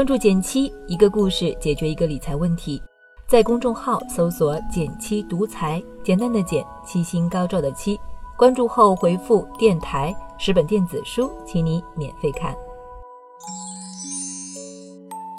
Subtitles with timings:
[0.00, 2.80] 关注减七，一个故事解决一个理财问题。
[3.28, 8.00] 在公众号搜索“减七独裁，简单的减，七星高照的七。
[8.34, 12.56] 关注后回复“电台”十本电子书，请你免费看。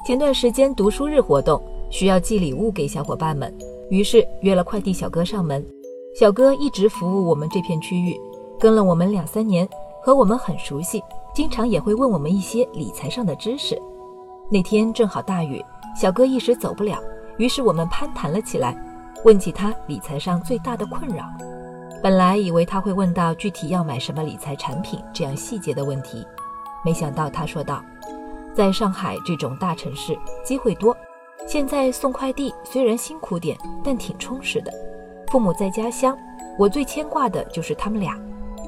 [0.06, 3.52] 前段时间读书日活动需要寄礼物给小伙伴们，
[3.90, 5.66] 于是约了快递小哥上门。
[6.16, 8.16] 小哥一直服务我们这片区域，
[8.60, 9.68] 跟了我们两三年，
[10.04, 11.02] 和我们很熟悉，
[11.34, 13.76] 经常也会问我们一些理财上的知识。
[14.54, 15.64] 那天正好大雨，
[15.96, 17.02] 小哥一时走不了，
[17.38, 18.76] 于是我们攀谈了起来，
[19.24, 21.24] 问起他理财上最大的困扰。
[22.04, 26.28] 本来以为他会问到具体要买什么理财产品这样细节的问题，
[26.84, 27.82] 没想到他说道
[28.54, 30.94] ：“在上海这种大城市，机会多，
[31.48, 34.74] 现在送快递虽然辛苦点，但挺充实的。
[35.32, 36.14] 父母在家乡，
[36.60, 38.20] 我最牵挂的就是他们俩。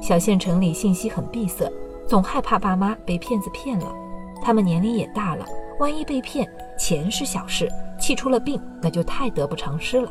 [0.01, 1.70] 小县城里信息很闭塞，
[2.07, 3.93] 总害怕爸妈被骗子骗了，
[4.41, 5.45] 他们年龄也大了。”
[5.79, 10.10] 万一被骗，钱是小事，气出了病，那就太得不偿失了。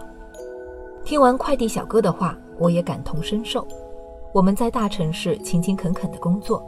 [1.05, 3.67] 听完快递小哥的话，我也感同身受。
[4.33, 6.65] 我们在大城市勤勤恳恳的工作，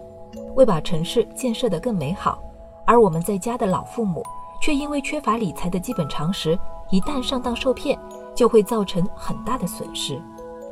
[0.55, 2.43] 为把城市建设得更美好，
[2.85, 4.23] 而我们在家的老父母
[4.61, 6.59] 却因为缺乏理财的基本常识，
[6.91, 7.99] 一旦上当受骗，
[8.35, 10.21] 就会造成很大的损失。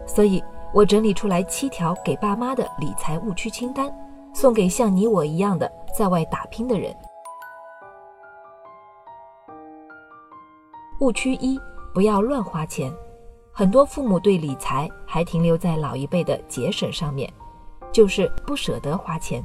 [0.06, 0.42] 所以，
[0.74, 3.92] 我整理出来七条给爸妈的理财误区清单，
[4.34, 6.94] 送给像你我一样的在外打拼的人。
[11.02, 11.60] 误区一：
[11.92, 12.94] 不要乱花钱。
[13.50, 17.28] 很多父母对理财还停留在老一辈的节省上面，
[17.90, 19.44] 就是不舍得花钱。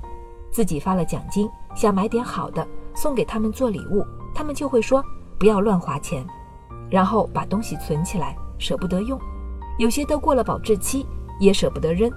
[0.51, 5.03] 自己发了奖金，想买点好的送给他们做礼物，他们就会说
[5.39, 6.23] 不要乱花钱，
[6.91, 9.19] 然后把东西存起来，舍不得用。
[9.79, 11.07] 有些都过了保质期，
[11.39, 12.07] 也舍不得扔。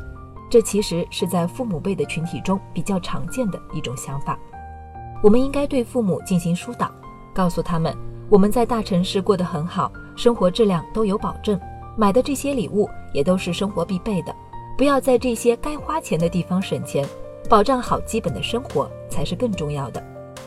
[0.51, 4.39] 这其实是在父母辈的群体中比较常见的一种想法。
[5.23, 6.93] 我们应该对父母进行疏导，
[7.33, 7.97] 告诉他们。
[8.31, 11.61] 我们在大城市过得很好，生活质量都有保证，
[11.97, 14.33] 买的这些礼物也都是生活必备的。
[14.79, 17.05] 不要在这些该花钱的地方省钱，
[17.49, 20.01] 保障好基本的生活才是更重要的。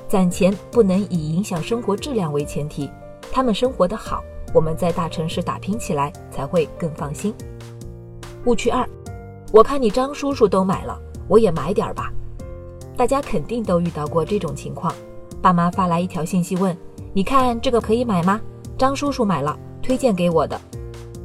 [0.07, 2.89] 攒钱不能以影响生活质量为前提，
[3.33, 4.23] 他们生活的好，
[4.53, 7.35] 我们在大城市打拼起来才会更放心。
[8.45, 8.87] 误区二，
[9.51, 12.09] 我看你张叔叔都买了，我也买点儿吧。
[12.95, 14.93] 大家肯定都遇到过这种情况，
[15.41, 16.75] 爸妈发来一条信息问。
[17.15, 18.41] 你看这个可以买吗？
[18.75, 20.59] 张叔叔买了，推荐给我的。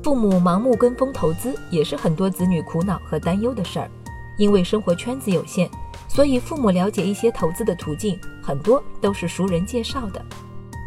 [0.02, 3.90] 父母盲目跟风投资，也是很多子女苦恼和担忧的事儿。
[4.36, 5.68] 因为生活圈子有限，
[6.06, 10.22] 所以父母了解一些投资的途径，很多都是熟人介绍的。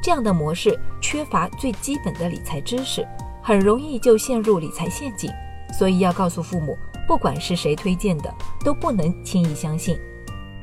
[0.03, 3.05] 这样的模式缺乏最基本的理财知识，
[3.41, 5.31] 很容易就陷入理财陷阱。
[5.77, 8.31] 所以要告诉父母，不管是谁推荐的，
[8.63, 9.97] 都不能轻易相信。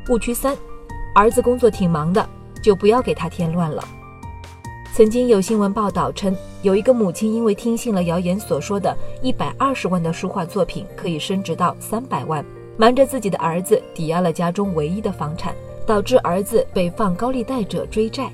[0.08, 0.56] 误区三：
[1.14, 2.26] 儿子工作挺忙的，
[2.62, 3.82] 就不要给他添乱了。
[4.98, 8.92] 曾经有新闻报道称，有一个母亲因为听信了谣言所说的
[9.22, 12.44] 一百二十万的书画作品可以升值到三百万，
[12.76, 15.54] 瞒着自己的儿子抵押了家中唯一的房产，
[15.86, 18.28] 导致儿子被放高利贷者追债。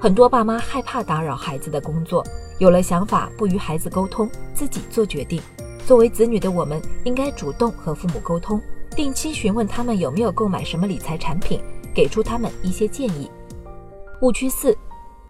[0.00, 2.24] 很多爸妈害怕打扰孩子的工作，
[2.58, 5.42] 有了想法不与孩子沟通，自己做决定。
[5.86, 8.58] 作为子女的我们，应该主动和父母沟通，
[8.96, 11.60] 定期询问他们有没有购买什么理财产品，
[11.94, 13.30] 给出他们一些建议。
[14.22, 14.74] 误区四。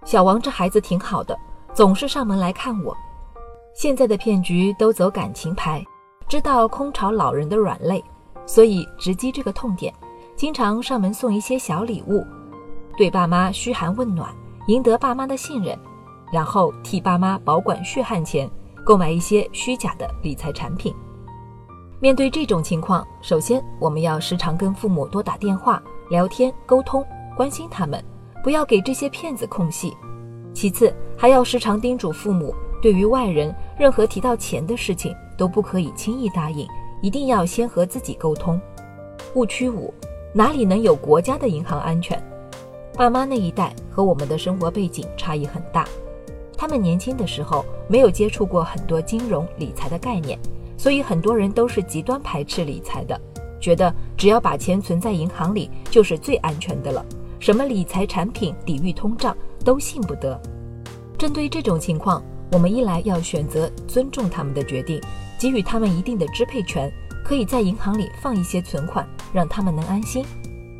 [0.04, 1.38] 小王这孩子挺好的，
[1.72, 2.96] 总是上门来看我。
[3.74, 5.84] 现在的骗局都走感情牌，
[6.28, 8.04] 知道空巢老人的软肋，
[8.44, 9.92] 所以直击这个痛点，
[10.36, 12.26] 经常上门送一些小礼物，
[12.96, 14.34] 对爸妈嘘寒问暖，
[14.66, 15.78] 赢得爸妈的信任，
[16.32, 18.50] 然后替爸妈保管血汗钱，
[18.84, 20.94] 购买一些虚假的理财产品。
[22.00, 25.80] 面对这种情况，首先我们要时常跟父母多打电话、
[26.10, 28.04] 聊天、沟通，关心他们。
[28.42, 29.92] 不要给这些骗子空隙。
[30.52, 36.66] 其次，还要时常叮嘱父母，对于外人任何提到钱的事情都不可以轻易答应，
[37.00, 38.60] 一定要先和自己沟通。
[39.34, 39.92] 误区五：
[40.34, 42.22] 哪里能有国家的银行安全？
[42.94, 45.88] 爸妈那一代和我们的生活背景差异很大，
[46.58, 50.38] 他们年轻的时候没有接触过很多金融理财的概念，
[50.76, 53.18] 所以很多人都是极端排斥理财的，
[53.58, 57.02] 觉得只要把钱存在银行里就是最安全的了。
[57.42, 60.40] 什么理财产品抵御通胀都信不得。
[61.18, 62.22] 针对这种情况，
[62.52, 65.00] 我们一来要选择尊重他们的决定，
[65.40, 66.88] 给予他们一定的支配权，
[67.24, 70.24] 可以在银行里放一些存款，让他们能安心。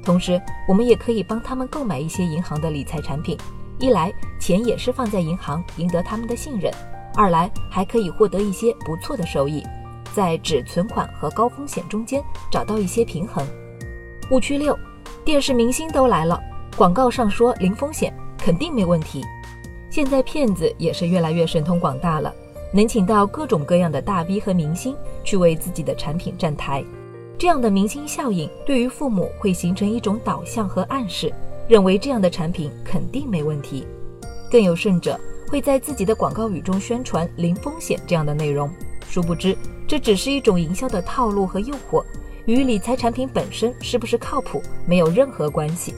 [0.04, 3.36] 同时，我们也可以帮他们购买一些银行的理财产品，
[3.80, 6.72] 一来钱也是放在银行，赢得他们的信任；
[7.16, 9.64] 二来还可以获得一些不错的收益，
[10.14, 12.22] 在只存款和高风险中间
[12.52, 13.44] 找到一些平衡。
[14.30, 14.78] 误区六，
[15.24, 16.40] 电视明星都来了。
[16.74, 19.22] 广告上说零风险，肯定没问题。
[19.90, 22.34] 现在骗子也是越来越神通广大了，
[22.72, 26.82] 能请到各种各样的大 V 和明星去为自己的产品站台。
[27.36, 31.30] 这样的明星效应对于父母会形成一种导向和暗示，
[31.68, 33.86] 认为这样的产品肯定没问题。
[34.50, 38.70] 更有甚者，会在自己的广告语中宣传零风险这样的内容，
[39.10, 39.54] 殊不知
[39.86, 42.02] 这只是一种营销的套路和诱惑，
[42.46, 45.92] 与理财产品本身是不是靠谱没有任何关系。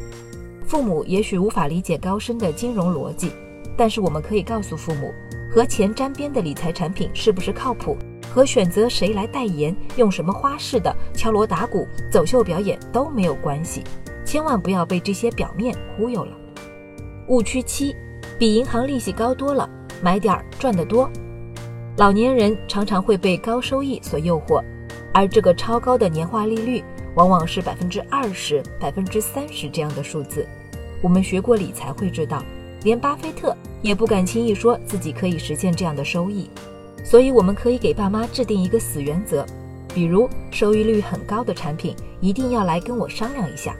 [0.74, 3.30] 父母也许无法理解高深的金融逻辑，
[3.76, 5.14] 但是我们可以告诉父母，
[5.48, 7.96] 和钱沾边的理财产品是不是靠谱？
[8.28, 13.84] 和选择谁来代言、用什么花式的敲锣打鼓、走秀表演都没有关系，
[14.26, 16.32] 千万不要被这些表面忽悠了。
[17.28, 17.94] 误区七，
[18.36, 19.70] 比银行利息高多了，
[20.02, 21.08] 买点儿赚得多。
[21.98, 24.60] 老年人常常会被高收益所诱惑，
[25.12, 26.82] 而这个超高的年化利率
[27.14, 30.44] 往往是百分之二十、百分之三十这样的数字。
[31.04, 32.42] 我们学过理财会知道，
[32.82, 36.48] 连巴菲特也不敢轻易说自己可以实现这样的收益。
[37.04, 39.44] 所以，我们可以给爸妈制定一个死原则，
[39.94, 43.76] 比如收益率很高的产品一定要来跟我商量一下。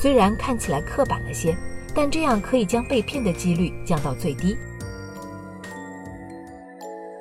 [0.00, 1.52] 虽然看起来刻板了些，
[1.92, 4.56] 但这样可以将被骗的几率降到最低。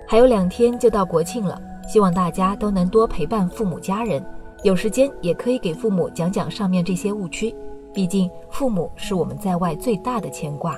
[0.06, 1.59] 还有两天就到国庆了，
[1.92, 4.24] 希望大家都能多陪伴父母家人，
[4.63, 7.56] 有时间也可以给父母讲讲上面这些误区，
[7.97, 10.77] 毕竟父母是我们在外最大的牵挂。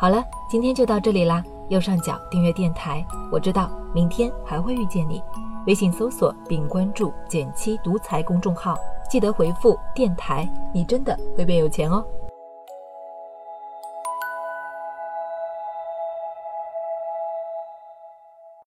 [0.00, 1.44] 好了，今天就到这里啦。
[1.68, 5.22] 右上角订阅电台，我知道明天还会遇见你。
[5.66, 8.78] 微信搜索并关注“减七独裁公众号，
[9.10, 12.02] 记得回复“电台”，你真的会变有钱哦。